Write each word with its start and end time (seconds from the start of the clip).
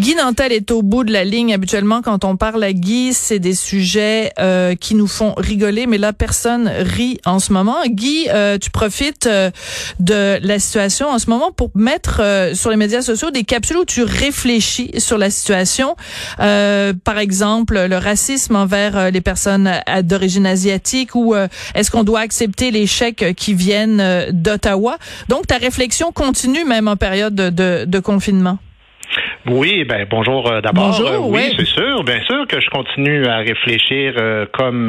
Guy 0.00 0.14
Nantel 0.14 0.50
est 0.50 0.70
au 0.70 0.80
bout 0.80 1.04
de 1.04 1.12
la 1.12 1.24
ligne. 1.24 1.52
Habituellement, 1.52 2.00
quand 2.00 2.24
on 2.24 2.38
parle 2.38 2.64
à 2.64 2.72
Guy, 2.72 3.12
c'est 3.12 3.38
des 3.38 3.52
sujets 3.52 4.32
euh, 4.38 4.74
qui 4.74 4.94
nous 4.94 5.06
font 5.06 5.34
rigoler, 5.36 5.86
mais 5.86 5.98
là, 5.98 6.14
personne 6.14 6.68
rit 6.68 7.20
en 7.26 7.38
ce 7.38 7.52
moment. 7.52 7.76
Guy, 7.86 8.26
euh, 8.30 8.56
tu 8.56 8.70
profites 8.70 9.26
euh, 9.26 9.50
de 9.98 10.38
la 10.42 10.58
situation 10.58 11.10
en 11.10 11.18
ce 11.18 11.28
moment 11.28 11.52
pour 11.52 11.70
mettre 11.74 12.22
sur 12.54 12.70
les 12.70 12.78
médias 12.78 13.02
sociaux 13.02 13.30
des 13.30 13.44
capsules 13.44 13.76
où 13.76 13.84
tu 13.84 14.02
réfléchis 14.02 14.90
sur 14.96 15.18
la 15.18 15.28
situation. 15.28 15.96
par 16.38 17.18
exemple, 17.18 17.78
le 17.78 17.98
racisme 17.98 18.56
envers 18.56 19.10
les 19.10 19.20
personnes 19.20 19.70
d'origine 20.02 20.46
asiatique 20.46 21.14
ou 21.14 21.34
est-ce 21.74 21.90
qu'on 21.90 22.04
doit 22.04 22.20
accepter 22.20 22.70
les 22.70 22.86
chèques 22.86 23.34
qui 23.36 23.52
viennent 23.52 24.30
d'Ottawa? 24.32 24.96
Donc, 25.28 25.46
ta 25.46 25.58
réflexion 25.58 26.10
continue 26.10 26.64
même 26.64 26.88
en 26.88 26.96
période 26.96 27.34
de, 27.34 27.84
de 27.84 27.98
confinement. 27.98 28.58
Oui, 29.48 29.84
ben 29.84 30.06
bonjour 30.08 30.50
euh, 30.50 30.60
d'abord. 30.60 30.88
Bonjour, 30.88 31.08
euh, 31.08 31.18
oui, 31.30 31.54
c'est 31.56 31.64
sûr, 31.64 32.04
bien 32.04 32.20
sûr 32.24 32.46
que 32.46 32.60
je 32.60 32.68
continue 32.68 33.24
à 33.26 33.38
réfléchir 33.38 34.12
euh, 34.18 34.44
comme 34.52 34.88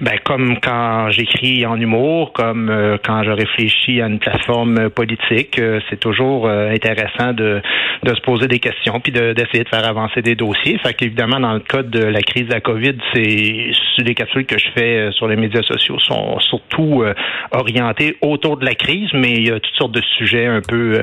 ben 0.00 0.18
comme 0.24 0.58
quand 0.58 1.10
j'écris 1.10 1.66
en 1.66 1.78
humour, 1.78 2.32
comme 2.32 2.98
quand 3.04 3.22
je 3.24 3.30
réfléchis 3.30 4.00
à 4.00 4.06
une 4.06 4.18
plateforme 4.18 4.88
politique. 4.88 5.60
c'est 5.90 6.00
toujours 6.00 6.48
intéressant 6.48 7.32
de, 7.32 7.60
de 8.02 8.14
se 8.14 8.20
poser 8.22 8.48
des 8.48 8.58
questions 8.58 9.00
puis 9.00 9.12
d'essayer 9.12 9.64
de, 9.64 9.68
faire 9.68 9.86
avancer 9.86 10.22
des 10.22 10.34
dossiers. 10.34 10.78
Fait 10.78 10.94
qu'évidemment, 10.94 11.38
dans 11.38 11.52
le 11.52 11.60
cas 11.60 11.82
de 11.82 12.02
la 12.02 12.22
crise 12.22 12.46
de 12.46 12.54
la 12.54 12.60
COVID, 12.60 12.94
c'est 13.12 13.70
les 13.98 14.14
capsules 14.14 14.46
que 14.46 14.58
je 14.58 14.66
fais 14.74 15.10
sur 15.12 15.28
les 15.28 15.36
médias 15.36 15.62
sociaux 15.62 15.98
sont 16.00 16.38
surtout 16.40 17.04
orientées 17.52 18.16
autour 18.22 18.56
de 18.56 18.64
la 18.64 18.74
crise, 18.74 19.08
mais 19.12 19.32
il 19.32 19.46
y 19.46 19.50
a 19.50 19.60
toutes 19.60 19.76
sortes 19.76 19.92
de 19.92 20.02
sujets 20.18 20.46
un 20.46 20.60
peu 20.60 20.98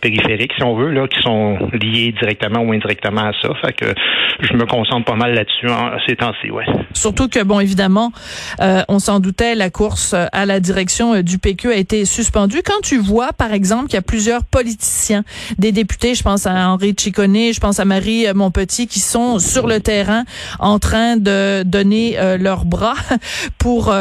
périphériques, 0.00 0.52
si 0.56 0.64
on 0.64 0.74
veut, 0.74 0.90
là, 0.90 1.06
qui 1.06 1.20
sont 1.22 1.58
liés 1.72 2.07
directement 2.12 2.60
ou 2.60 2.72
indirectement 2.72 3.22
à 3.22 3.32
ça. 3.40 3.48
Fait 3.62 3.72
que 3.72 3.86
je 4.40 4.54
me 4.54 4.66
concentre 4.66 5.04
pas 5.04 5.16
mal 5.16 5.34
là-dessus 5.34 5.68
ces 6.06 6.16
temps-ci, 6.16 6.50
ouais. 6.50 6.64
Surtout 6.92 7.28
que, 7.28 7.42
bon, 7.42 7.60
évidemment, 7.60 8.12
euh, 8.60 8.82
on 8.88 8.98
s'en 8.98 9.20
doutait, 9.20 9.54
la 9.54 9.70
course 9.70 10.14
à 10.14 10.46
la 10.46 10.60
direction 10.60 11.14
euh, 11.14 11.22
du 11.22 11.38
PQ 11.38 11.72
a 11.72 11.76
été 11.76 12.04
suspendue. 12.04 12.62
Quand 12.64 12.80
tu 12.82 12.98
vois, 12.98 13.32
par 13.32 13.52
exemple, 13.52 13.86
qu'il 13.86 13.94
y 13.94 13.98
a 13.98 14.02
plusieurs 14.02 14.44
politiciens, 14.44 15.24
des 15.58 15.72
députés, 15.72 16.14
je 16.14 16.22
pense 16.22 16.46
à 16.46 16.68
Henri 16.68 16.94
Ciccone, 16.98 17.52
je 17.52 17.60
pense 17.60 17.80
à 17.80 17.84
Marie 17.84 18.26
euh, 18.26 18.34
Montpetit, 18.34 18.86
qui 18.86 19.00
sont 19.00 19.38
sur 19.38 19.66
le 19.66 19.80
terrain 19.80 20.24
en 20.58 20.78
train 20.78 21.16
de 21.16 21.62
donner 21.64 22.16
leurs 22.38 22.64
bras 22.64 22.94
pour 23.58 23.92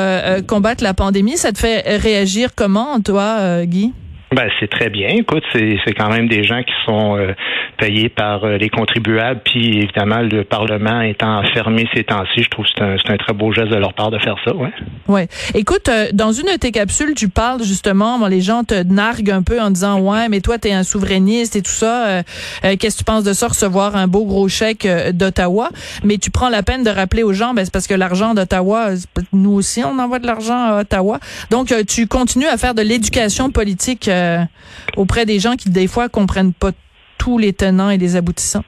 combattre 0.47 0.83
la 0.83 0.93
pandémie, 0.93 1.37
ça 1.37 1.51
te 1.51 1.59
fait 1.59 1.97
réagir 1.97 2.51
comment, 2.55 2.99
toi, 3.01 3.65
Guy? 3.65 3.93
Ben, 4.33 4.49
c'est 4.59 4.69
très 4.69 4.89
bien. 4.89 5.07
Écoute, 5.09 5.43
c'est, 5.53 5.77
c'est 5.85 5.93
quand 5.93 6.09
même 6.09 6.27
des 6.27 6.43
gens 6.43 6.61
qui 6.61 6.73
sont 6.85 7.15
euh, 7.15 7.33
payés 7.77 8.09
par 8.09 8.43
euh, 8.43 8.57
les 8.57 8.67
contribuables, 8.67 9.39
puis 9.45 9.77
évidemment, 9.77 10.19
le 10.19 10.43
Parlement 10.43 10.99
étant 10.99 11.41
fermé 11.53 11.87
ces 11.95 12.03
temps-ci, 12.03 12.43
je 12.43 12.49
trouve 12.49 12.65
que 12.65 12.71
c'est 12.75 12.83
un, 12.83 12.97
c'est 12.97 13.13
un 13.13 13.17
très 13.17 13.33
beau 13.33 13.53
geste 13.53 13.69
de 13.69 13.77
leur 13.77 13.93
part 13.93 14.11
de 14.11 14.19
faire 14.19 14.35
ça, 14.43 14.53
ouais. 14.53 14.73
Ouais. 15.07 15.27
Écoute, 15.53 15.87
euh, 15.87 16.07
dans 16.11 16.33
une 16.33 16.47
de 16.47 16.57
tes 16.57 16.71
capsules, 16.71 17.13
tu 17.15 17.29
parles 17.29 17.63
justement, 17.63 18.19
bon, 18.19 18.25
les 18.25 18.41
gens 18.41 18.65
te 18.65 18.83
narguent 18.83 19.31
un 19.31 19.43
peu 19.43 19.61
en 19.61 19.71
disant, 19.71 20.01
ouais, 20.01 20.27
mais 20.27 20.41
toi, 20.41 20.57
t'es 20.57 20.73
un 20.73 20.83
souverainiste 20.83 21.55
et 21.55 21.61
tout 21.61 21.71
ça. 21.71 22.23
qu'est-ce 22.63 22.95
que 22.95 22.97
tu 22.97 23.03
penses 23.05 23.23
de 23.23 23.33
ça, 23.33 23.47
recevoir 23.47 23.95
un 23.95 24.07
beau 24.07 24.25
gros 24.25 24.49
chèque 24.49 24.85
d'Ottawa? 25.13 25.69
Mais 26.03 26.17
tu 26.17 26.31
prends 26.31 26.49
la 26.49 26.63
peine 26.63 26.83
de 26.83 26.89
rappeler 26.89 27.23
aux 27.23 27.33
gens, 27.33 27.53
ben, 27.53 27.63
c'est 27.63 27.73
parce 27.73 27.87
que 27.87 27.93
l'argent 27.93 28.33
d'Ottawa, 28.33 28.89
nous 29.31 29.53
aussi, 29.53 29.83
on 29.85 29.97
envoie 29.99 30.19
de 30.19 30.27
l'argent 30.27 30.57
à 30.57 30.81
Ottawa. 30.81 31.19
Donc, 31.49 31.73
tu 31.87 32.07
continues 32.07 32.47
à 32.47 32.57
faire 32.57 32.73
de 32.73 32.81
l'éducation 32.81 33.51
politique 33.51 34.09
euh, 34.17 34.45
auprès 34.95 35.25
des 35.25 35.39
gens 35.39 35.55
qui, 35.55 35.69
des 35.69 35.87
fois, 35.87 36.09
comprennent 36.09 36.53
pas 36.53 36.71
tous 37.17 37.37
les 37.37 37.53
tenants 37.53 37.89
et 37.89 37.97
les 37.97 38.15
aboutissants? 38.15 38.63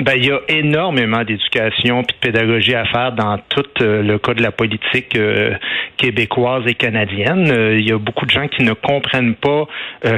Ben, 0.00 0.14
il 0.16 0.26
y 0.26 0.32
a 0.32 0.40
énormément 0.48 1.22
d'éducation 1.22 2.00
et 2.00 2.02
de 2.02 2.12
pédagogie 2.20 2.74
à 2.74 2.84
faire 2.84 3.12
dans 3.12 3.38
tout 3.48 3.62
euh, 3.80 4.02
le 4.02 4.18
cas 4.18 4.34
de 4.34 4.42
la 4.42 4.50
politique 4.50 5.16
euh, 5.16 5.54
québécoise 5.96 6.64
et 6.66 6.74
canadienne. 6.74 7.48
Euh, 7.48 7.78
il 7.78 7.88
y 7.88 7.92
a 7.92 7.98
beaucoup 7.98 8.26
de 8.26 8.30
gens 8.32 8.48
qui 8.48 8.64
ne 8.64 8.72
comprennent 8.72 9.36
pas 9.36 9.66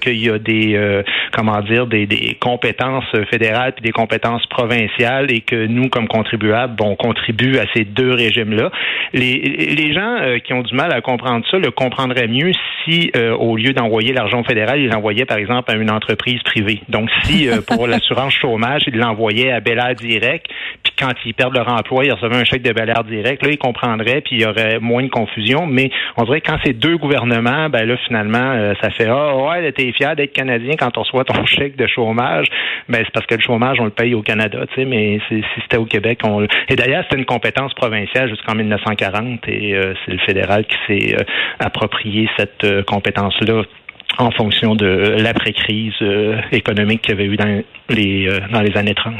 qu'il 0.00 0.24
y 0.24 0.30
a 0.30 0.38
des 0.38 1.02
comment 1.32 1.60
dire 1.60 1.86
des, 1.86 2.06
des 2.06 2.36
compétences 2.40 3.04
fédérales 3.30 3.72
puis 3.72 3.82
des 3.82 3.92
compétences 3.92 4.46
provinciales 4.46 5.30
et 5.30 5.42
que 5.42 5.66
nous, 5.66 5.88
comme 5.88 6.08
contribuables, 6.08 6.82
on 6.82 6.96
contribue 6.96 7.58
à 7.58 7.66
ces 7.74 7.84
deux 7.84 8.12
régimes-là. 8.12 8.70
Les, 9.12 9.38
les 9.76 9.92
gens 9.92 10.16
qui 10.42 10.52
ont 10.54 10.62
du 10.62 10.74
mal 10.74 10.92
à 10.92 11.00
comprendre 11.00 11.44
ça 11.50 11.58
le 11.58 11.70
comprendraient 11.70 12.28
mieux 12.28 12.52
si, 12.84 13.12
au 13.38 13.56
lieu 13.56 13.72
d'envoyer 13.72 14.12
l'argent 14.12 14.42
fédéral, 14.42 14.80
ils 14.80 14.88
l'envoyaient 14.88 15.26
par 15.26 15.38
exemple 15.38 15.70
à 15.70 15.74
une 15.74 15.90
entreprise 15.90 16.42
privée. 16.42 16.80
Donc, 16.88 17.10
si 17.24 17.48
pour 17.68 17.86
l'assurance 17.86 18.32
chômage, 18.32 18.82
ils 18.86 18.98
à 19.28 19.60
Bel 19.60 19.78
Air 19.78 19.94
Direct, 19.94 20.46
puis 20.82 20.92
quand 20.98 21.12
ils 21.24 21.34
perdent 21.34 21.54
leur 21.54 21.68
emploi, 21.72 22.04
ils 22.04 22.12
recevaient 22.12 22.36
un 22.36 22.44
chèque 22.44 22.62
de 22.62 22.72
Bel 22.72 22.88
Air 22.88 23.04
Direct, 23.04 23.44
là, 23.44 23.50
ils 23.50 23.58
comprendraient, 23.58 24.20
puis 24.20 24.36
il 24.36 24.42
y 24.42 24.46
aurait 24.46 24.78
moins 24.80 25.02
de 25.02 25.08
confusion. 25.08 25.66
Mais 25.66 25.90
on 26.16 26.24
dirait 26.24 26.40
que 26.40 26.50
quand 26.50 26.58
c'est 26.64 26.72
deux 26.72 26.96
gouvernements, 26.96 27.68
ben 27.68 27.86
là, 27.86 27.96
finalement, 28.06 28.38
euh, 28.38 28.74
ça 28.80 28.90
fait 28.90 29.08
Ah 29.08 29.36
ouais, 29.36 29.72
t'es 29.72 29.92
fier 29.92 30.16
d'être 30.16 30.32
Canadien 30.32 30.74
quand 30.78 30.96
on 30.96 31.02
reçoit 31.02 31.24
ton 31.24 31.44
chèque 31.46 31.76
de 31.76 31.86
chômage. 31.86 32.46
Ben 32.88 33.02
c'est 33.04 33.12
parce 33.12 33.26
que 33.26 33.34
le 33.34 33.42
chômage, 33.42 33.78
on 33.80 33.84
le 33.84 33.90
paye 33.90 34.14
au 34.14 34.22
Canada, 34.22 34.60
tu 34.68 34.74
sais, 34.74 34.84
mais 34.84 35.20
si 35.28 35.42
c'était 35.62 35.76
au 35.76 35.84
Québec, 35.84 36.20
on 36.24 36.42
Et 36.68 36.76
d'ailleurs, 36.76 37.04
c'était 37.04 37.18
une 37.18 37.26
compétence 37.26 37.74
provinciale 37.74 38.28
jusqu'en 38.28 38.54
1940 38.54 39.48
et 39.48 39.74
euh, 39.74 39.94
c'est 40.04 40.12
le 40.12 40.18
fédéral 40.18 40.64
qui 40.64 40.76
s'est 40.86 41.14
euh, 41.14 41.24
approprié 41.58 42.28
cette 42.36 42.84
compétence-là 42.84 43.62
en 44.20 44.30
fonction 44.30 44.74
de 44.74 45.16
l'après-crise 45.18 45.94
euh, 46.02 46.36
économique 46.52 47.02
qu'il 47.02 47.10
y 47.10 47.12
avait 47.14 47.24
eu 47.24 47.36
dans 47.36 47.62
les, 47.88 48.28
euh, 48.28 48.40
dans 48.52 48.60
les 48.60 48.76
années 48.76 48.94
30. 48.94 49.14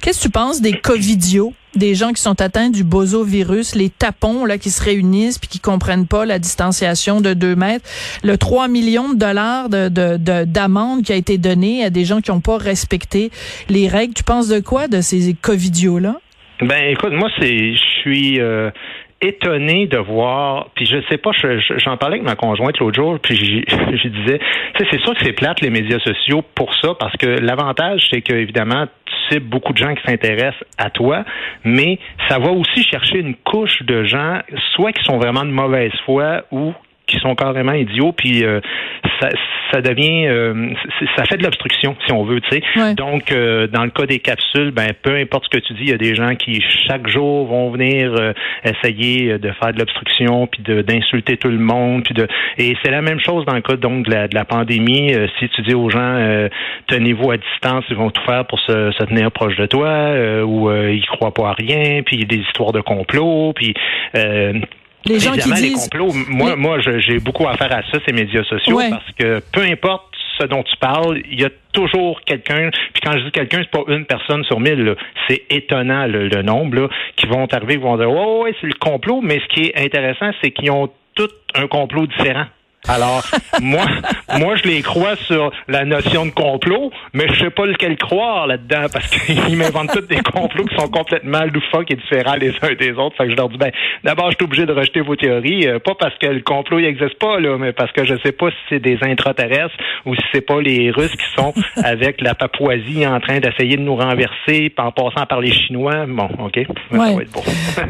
Qu'est-ce 0.00 0.18
que 0.18 0.24
tu 0.24 0.30
penses 0.30 0.60
des 0.60 0.72
covidios, 0.72 1.54
des 1.76 1.94
gens 1.94 2.12
qui 2.12 2.20
sont 2.20 2.40
atteints 2.40 2.70
du 2.70 2.82
bozovirus, 2.82 3.76
les 3.76 3.90
tapons 3.90 4.44
là 4.44 4.58
qui 4.58 4.70
se 4.70 4.82
réunissent 4.82 5.38
puis 5.38 5.48
qui 5.48 5.60
comprennent 5.60 6.08
pas 6.08 6.26
la 6.26 6.40
distanciation 6.40 7.20
de 7.20 7.32
deux 7.32 7.54
mètres, 7.54 7.88
le 8.24 8.36
3 8.36 8.66
millions 8.68 9.12
de 9.12 9.18
dollars 9.18 9.68
de, 9.68 10.44
d'amende 10.44 11.02
qui 11.02 11.12
a 11.12 11.16
été 11.16 11.38
donné 11.38 11.84
à 11.84 11.90
des 11.90 12.04
gens 12.04 12.20
qui 12.20 12.32
n'ont 12.32 12.40
pas 12.40 12.58
respecté 12.58 13.30
les 13.68 13.86
règles? 13.86 14.14
Tu 14.14 14.24
penses 14.24 14.48
de 14.48 14.58
quoi 14.58 14.88
de 14.88 15.00
ces 15.00 15.34
covidios 15.34 16.00
là? 16.00 16.16
Ben 16.60 16.90
écoute, 16.90 17.12
moi 17.12 17.28
c'est 17.38 17.74
je 17.74 18.00
suis 18.00 18.40
euh, 18.40 18.70
étonné 19.26 19.86
de 19.86 19.98
voir, 19.98 20.68
puis 20.74 20.86
je 20.86 20.96
sais 21.08 21.18
pas, 21.18 21.30
j'en 21.78 21.96
parlais 21.96 22.16
avec 22.16 22.26
ma 22.26 22.36
conjointe 22.36 22.78
l'autre 22.78 22.96
jour, 22.96 23.18
puis 23.20 23.36
je 23.36 24.08
disais, 24.08 24.38
tu 24.38 24.84
sais, 24.84 24.88
c'est 24.90 25.00
sûr 25.00 25.14
que 25.14 25.24
c'est 25.24 25.32
plate 25.32 25.60
les 25.60 25.70
médias 25.70 25.98
sociaux 26.00 26.42
pour 26.54 26.74
ça, 26.76 26.94
parce 26.98 27.16
que 27.16 27.26
l'avantage, 27.26 28.06
c'est 28.10 28.22
que 28.22 28.34
évidemment, 28.34 28.86
tu 29.06 29.34
sais 29.34 29.40
beaucoup 29.40 29.72
de 29.72 29.78
gens 29.78 29.94
qui 29.94 30.02
s'intéressent 30.06 30.64
à 30.78 30.90
toi, 30.90 31.24
mais 31.64 31.98
ça 32.28 32.38
va 32.38 32.50
aussi 32.50 32.82
chercher 32.84 33.18
une 33.18 33.34
couche 33.34 33.82
de 33.82 34.04
gens, 34.04 34.40
soit 34.74 34.92
qui 34.92 35.02
sont 35.04 35.18
vraiment 35.18 35.44
de 35.44 35.50
mauvaise 35.50 35.92
foi 36.04 36.42
ou 36.50 36.72
qui 37.14 37.20
sont 37.20 37.34
carrément 37.34 37.72
idiots, 37.72 38.12
puis 38.12 38.44
euh, 38.44 38.60
ça, 39.20 39.28
ça 39.72 39.80
devient, 39.80 40.26
euh, 40.26 40.70
ça 41.16 41.24
fait 41.24 41.36
de 41.36 41.44
l'obstruction, 41.44 41.96
si 42.06 42.12
on 42.12 42.24
veut, 42.24 42.40
tu 42.40 42.50
sais. 42.50 42.94
Donc, 42.94 43.32
euh, 43.32 43.66
dans 43.68 43.84
le 43.84 43.90
cas 43.90 44.06
des 44.06 44.18
capsules, 44.18 44.70
ben 44.70 44.88
peu 45.02 45.16
importe 45.16 45.44
ce 45.44 45.58
que 45.58 45.64
tu 45.64 45.72
dis, 45.74 45.82
il 45.82 45.90
y 45.90 45.94
a 45.94 45.98
des 45.98 46.14
gens 46.14 46.34
qui 46.34 46.62
chaque 46.88 47.06
jour 47.08 47.46
vont 47.46 47.70
venir 47.70 48.14
essayer 48.64 49.38
de 49.38 49.52
faire 49.52 49.72
de 49.72 49.78
l'obstruction, 49.78 50.46
puis 50.46 50.62
d'insulter 50.62 51.36
tout 51.36 51.48
le 51.48 51.58
monde, 51.58 52.04
puis 52.04 52.14
de, 52.14 52.26
et 52.58 52.76
c'est 52.82 52.90
la 52.90 53.02
même 53.02 53.20
chose 53.20 53.44
dans 53.46 53.54
le 53.54 53.62
cas 53.62 53.76
donc 53.76 54.06
de 54.06 54.10
la, 54.10 54.28
de 54.28 54.34
la 54.34 54.44
pandémie. 54.44 55.14
si 55.38 55.48
tu 55.50 55.62
dis 55.62 55.74
aux 55.74 55.90
gens, 55.90 56.48
tenez-vous 56.88 57.30
à 57.30 57.36
distance, 57.36 57.84
ils 57.90 57.96
vont 57.96 58.10
tout 58.10 58.22
faire 58.24 58.44
pour 58.46 58.58
se, 58.60 58.92
se 58.92 59.04
tenir 59.04 59.30
proche 59.30 59.56
de 59.56 59.66
toi, 59.66 60.42
ou 60.44 60.70
ils 60.72 61.06
croient 61.06 61.34
pas 61.34 61.50
à 61.50 61.52
rien, 61.52 62.02
puis 62.02 62.16
il 62.16 62.20
y 62.20 62.24
a 62.24 62.26
des 62.26 62.42
histoires 62.42 62.72
de 62.72 62.80
complot, 62.80 63.52
puis 63.54 63.74
les 65.06 65.20
gens 65.20 65.32
qui 65.32 65.52
disent... 65.52 65.88
complots, 65.88 66.12
moi, 66.28 66.56
moi 66.56 66.78
j'ai 66.80 67.18
beaucoup 67.18 67.46
à 67.46 67.56
faire 67.56 67.72
à 67.72 67.82
ça, 67.90 67.98
ces 68.06 68.12
médias 68.12 68.44
sociaux, 68.44 68.78
parce 68.90 69.10
que 69.18 69.40
peu 69.52 69.62
importe 69.62 70.14
ce 70.38 70.46
dont 70.46 70.62
tu 70.62 70.76
parles, 70.76 71.20
il 71.30 71.40
y 71.40 71.44
a 71.44 71.50
toujours 71.72 72.20
quelqu'un, 72.22 72.70
puis 72.92 73.02
quand 73.02 73.12
je 73.12 73.24
dis 73.24 73.30
quelqu'un, 73.30 73.62
c'est 73.62 73.70
pas 73.70 73.84
une 73.92 74.04
personne 74.04 74.44
sur 74.44 74.60
mille, 74.60 74.96
c'est 75.28 75.42
étonnant 75.50 76.06
le, 76.06 76.42
nombre, 76.42 76.82
là, 76.82 76.88
qui 77.16 77.26
vont 77.26 77.46
arriver, 77.52 77.76
qui 77.76 77.82
vont 77.82 77.96
dire, 77.96 78.10
oh, 78.10 78.44
ouais, 78.44 78.54
c'est 78.60 78.66
le 78.66 78.74
complot, 78.74 79.20
mais 79.22 79.40
ce 79.40 79.54
qui 79.54 79.66
est 79.66 79.84
intéressant, 79.84 80.30
c'est 80.42 80.50
qu'ils 80.50 80.70
ont 80.70 80.90
tout 81.14 81.30
un 81.54 81.66
complot 81.66 82.06
différent. 82.06 82.46
Alors, 82.86 83.22
moi, 83.62 83.84
moi, 84.38 84.56
je 84.56 84.68
les 84.68 84.82
crois 84.82 85.16
sur 85.16 85.50
la 85.68 85.84
notion 85.84 86.26
de 86.26 86.30
complot, 86.30 86.90
mais 87.14 87.26
je 87.32 87.44
sais 87.44 87.50
pas 87.50 87.64
lequel 87.64 87.96
croire 87.96 88.46
là-dedans 88.46 88.86
parce 88.92 89.08
qu'ils 89.08 89.56
m'inventent 89.56 89.92
tous 89.92 90.02
des 90.02 90.20
complots 90.20 90.64
qui 90.64 90.76
sont 90.76 90.88
complètement 90.88 91.44
loufoques 91.44 91.90
et 91.90 91.96
différents 91.96 92.36
les 92.36 92.52
uns 92.62 92.74
des 92.78 92.92
autres. 92.92 93.16
Fait 93.16 93.24
que 93.24 93.30
je 93.30 93.36
leur 93.36 93.48
dis, 93.48 93.56
ben, 93.56 93.70
d'abord, 94.02 94.30
je 94.30 94.36
suis 94.36 94.44
obligé 94.44 94.66
de 94.66 94.72
rejeter 94.72 95.00
vos 95.00 95.16
théories, 95.16 95.66
euh, 95.66 95.78
pas 95.78 95.94
parce 95.98 96.14
que 96.18 96.26
le 96.26 96.40
complot 96.40 96.80
n'existe 96.80 97.18
pas, 97.18 97.40
là, 97.40 97.56
mais 97.58 97.72
parce 97.72 97.92
que 97.92 98.04
je 98.04 98.14
sais 98.22 98.32
pas 98.32 98.50
si 98.50 98.56
c'est 98.68 98.80
des 98.80 98.98
intraterrestres 99.02 99.74
ou 100.04 100.14
si 100.14 100.22
c'est 100.32 100.42
pas 100.46 100.60
les 100.60 100.90
Russes 100.90 101.16
qui 101.16 101.34
sont 101.34 101.54
avec 101.82 102.20
la 102.20 102.34
Papouasie 102.34 103.06
en 103.06 103.20
train 103.20 103.40
d'essayer 103.40 103.76
de 103.76 103.82
nous 103.82 103.96
renverser 103.96 104.72
en 104.76 104.92
passant 104.92 105.26
par 105.26 105.40
les 105.40 105.52
Chinois. 105.52 106.04
Bon, 106.06 106.28
OK. 106.38 106.60
Ouais. 106.92 107.26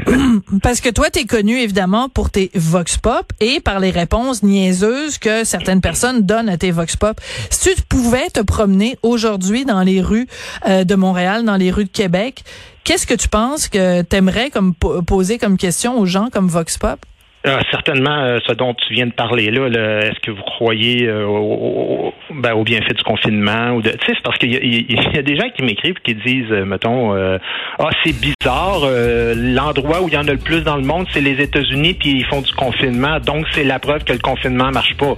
parce 0.62 0.80
que 0.80 0.90
toi, 0.90 1.10
tu 1.10 1.20
es 1.20 1.24
connu, 1.24 1.58
évidemment, 1.58 2.08
pour 2.08 2.30
tes 2.30 2.50
vox 2.54 2.98
pop 2.98 3.26
et 3.40 3.60
par 3.60 3.80
les 3.80 3.90
réponses 3.90 4.42
niaiseuses 4.42 4.83
que 5.20 5.44
certaines 5.44 5.80
personnes 5.80 6.22
donnent 6.22 6.48
à 6.48 6.58
tes 6.58 6.70
vox 6.70 6.96
pop. 6.96 7.20
Si 7.50 7.74
tu 7.74 7.82
pouvais 7.82 8.28
te 8.30 8.40
promener 8.40 8.98
aujourd'hui 9.02 9.64
dans 9.64 9.82
les 9.82 10.00
rues 10.00 10.26
euh, 10.66 10.84
de 10.84 10.94
Montréal, 10.94 11.44
dans 11.44 11.56
les 11.56 11.70
rues 11.70 11.84
de 11.84 11.90
Québec, 11.90 12.44
qu'est-ce 12.84 13.06
que 13.06 13.14
tu 13.14 13.28
penses 13.28 13.68
que 13.68 14.02
t'aimerais 14.02 14.50
comme 14.50 14.74
poser 14.74 15.38
comme 15.38 15.56
question 15.56 15.98
aux 15.98 16.06
gens 16.06 16.28
comme 16.30 16.48
vox 16.48 16.78
pop? 16.78 16.98
Ah, 17.46 17.60
certainement, 17.70 18.22
euh, 18.22 18.38
ce 18.46 18.54
dont 18.54 18.72
tu 18.72 18.94
viens 18.94 19.06
de 19.06 19.12
parler 19.12 19.50
là, 19.50 19.68
est-ce 19.98 20.18
que 20.20 20.30
vous 20.30 20.42
croyez 20.42 21.06
euh, 21.06 21.26
au, 21.26 22.14
ben, 22.30 22.54
au, 22.54 22.64
bienfait 22.64 22.94
du 22.94 23.02
confinement 23.02 23.72
ou 23.72 23.82
de, 23.82 23.90
tu 23.90 23.98
sais, 24.06 24.12
c'est 24.14 24.22
parce 24.22 24.38
qu'il 24.38 24.54
y, 24.54 25.18
a 25.18 25.22
des 25.22 25.36
gens 25.36 25.50
qui 25.54 25.62
m'écrivent 25.62 25.98
qui 26.02 26.14
disent, 26.14 26.50
euh, 26.50 26.64
mettons, 26.64 27.12
ah 27.12 27.90
c'est 28.02 28.18
bizarre, 28.18 28.88
l'endroit 29.36 30.00
où 30.00 30.08
il 30.08 30.14
y 30.14 30.16
en 30.16 30.26
a 30.26 30.32
le 30.32 30.38
plus 30.38 30.62
dans 30.62 30.76
le 30.76 30.84
monde, 30.84 31.06
c'est 31.10 31.20
les 31.20 31.38
États-Unis, 31.42 31.92
puis 31.92 32.12
ils 32.12 32.24
font 32.24 32.40
du 32.40 32.52
confinement, 32.54 33.20
donc 33.20 33.44
c'est 33.52 33.64
la 33.64 33.78
preuve 33.78 34.04
que 34.04 34.14
le 34.14 34.20
confinement 34.20 34.70
marche 34.70 34.96
pas. 34.96 35.14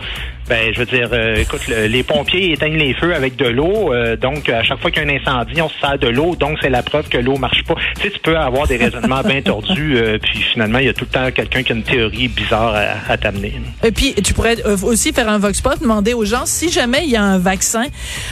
Ben, 0.48 0.72
je 0.72 0.80
veux 0.80 0.86
dire, 0.86 1.10
écoute, 1.36 1.66
les 1.68 2.02
pompiers 2.02 2.52
éteignent 2.52 2.76
les 2.76 2.94
feux 2.94 3.14
avec 3.14 3.36
de 3.36 3.46
l'eau, 3.46 3.92
donc 4.20 4.48
à 4.48 4.62
chaque 4.62 4.80
fois 4.80 4.90
qu'il 4.90 5.02
y 5.02 5.06
a 5.06 5.08
un 5.08 5.16
incendie, 5.16 5.60
on 5.60 5.68
se 5.68 5.78
sert 5.80 5.98
de 5.98 6.08
l'eau, 6.08 6.36
donc 6.36 6.58
c'est 6.62 6.70
la 6.70 6.82
preuve 6.82 7.08
que 7.08 7.18
l'eau 7.18 7.36
marche 7.36 7.64
pas. 7.64 7.74
Tu 7.96 8.02
sais, 8.02 8.10
tu 8.10 8.20
peux 8.20 8.36
avoir 8.36 8.66
des 8.66 8.76
raisonnements 8.76 9.22
bien 9.22 9.42
tordus, 9.42 9.96
puis 10.22 10.40
finalement, 10.40 10.78
il 10.78 10.86
y 10.86 10.88
a 10.88 10.94
tout 10.94 11.04
le 11.04 11.10
temps 11.10 11.30
quelqu'un 11.30 11.62
qui 11.62 11.72
a 11.72 11.74
une 11.74 11.82
théorie 11.82 12.28
bizarre 12.28 12.74
à, 13.08 13.16
t'amener. 13.16 13.60
Et 13.82 13.92
puis, 13.92 14.14
tu 14.14 14.34
pourrais 14.34 14.56
euh, 14.64 14.76
aussi 14.82 15.12
faire 15.12 15.28
un 15.28 15.38
vox 15.38 15.60
pop, 15.60 15.78
demander 15.80 16.14
aux 16.14 16.24
gens 16.24 16.46
si 16.46 16.70
jamais 16.70 17.04
il 17.04 17.10
y 17.10 17.16
a 17.16 17.22
un 17.22 17.38
vaccin, 17.38 17.84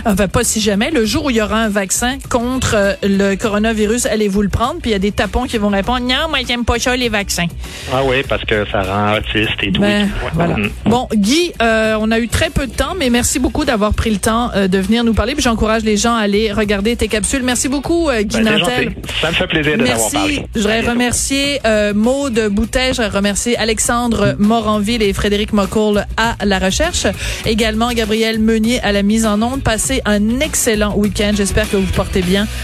enfin 0.05 0.29
pas 0.29 0.45
si 0.45 0.61
jamais, 0.61 0.91
le 0.91 1.05
jour 1.05 1.27
où 1.27 1.31
il 1.31 1.37
y 1.37 1.43
aura 1.43 1.57
un 1.57 1.69
vaccin 1.69 2.19
contre 2.31 2.75
euh, 2.75 2.95
le 3.03 3.37
coronavirus, 3.37 4.07
allez-vous 4.07 4.43
le 4.43 4.49
prendre? 4.49 4.81
Puis 4.81 4.91
il 4.91 4.93
y 4.93 4.97
a 4.97 4.99
des 4.99 5.13
tapons 5.13 5.45
qui 5.45 5.59
vont 5.59 5.69
répondre, 5.69 6.01
non, 6.01 6.29
moi 6.29 6.39
j'aime 6.47 6.65
pas 6.65 6.79
ça 6.79 6.97
les 6.97 7.09
vaccins. 7.09 7.47
Ah 7.93 8.03
oui, 8.05 8.23
parce 8.29 8.45
que 8.45 8.65
ça 8.71 8.83
rend 8.83 9.17
autiste 9.17 9.63
et 9.63 9.73
tout. 9.73 9.81
Ben, 9.81 10.09
voilà. 10.35 10.57
Mm. 10.57 10.71
Bon, 10.87 11.09
Guy, 11.15 11.53
euh, 11.63 11.97
on 12.05 12.11
a 12.11 12.19
eu 12.19 12.29
très 12.29 12.51
peu 12.51 12.67
de 12.67 12.73
temps, 12.73 12.95
mais 12.99 13.11
merci 13.11 13.39
beaucoup 13.39 13.65
d'avoir 13.65 13.95
pris 13.95 14.11
le 14.11 14.19
temps 14.19 14.51
de 14.55 14.79
venir 14.79 15.05
nous 15.05 15.15
parler. 15.15 15.35
Puis 15.35 15.43
j'encourage 15.43 15.83
les 15.83 15.97
gens 15.97 16.15
à 16.15 16.21
aller 16.21 16.53
regarder 16.53 16.97
tes 16.97 17.09
capsules. 17.09 17.43
Merci 17.43 17.69
beaucoup, 17.69 18.11
Guy 18.23 18.43
ben, 18.43 18.59
Nantel. 18.59 18.95
Ça 19.21 19.29
me 19.29 19.35
fait 19.35 19.47
plaisir 19.47 19.79
de 19.79 19.85
t'avoir 19.85 20.11
parlé. 20.11 20.47
Je 20.55 20.61
voudrais 20.61 20.81
remercier 20.81 21.61
Maude 21.95 22.49
Boutet, 22.51 22.89
je 22.89 23.03
voudrais 23.03 23.19
remercier 23.19 23.57
Alex 23.57 23.75
Alexandre 23.75 24.37
Moranville 24.39 25.03
et 25.03 25.13
Frédéric 25.13 25.53
Mocoul 25.53 26.07
à 26.17 26.37
la 26.45 26.61
recherche. 26.61 27.07
Également 27.45 27.93
Gabriel 27.93 28.39
Meunier 28.39 28.81
à 28.83 28.93
la 28.93 29.03
mise 29.03 29.27
en 29.27 29.43
onde. 29.43 29.63
Passez 29.63 30.01
un 30.05 30.41
excellent 30.41 30.95
week-end. 30.97 31.33
J'espère 31.35 31.69
que 31.69 31.77
vous 31.77 31.85
vous 31.85 31.93
portez 31.93 32.23
bien. 32.23 32.47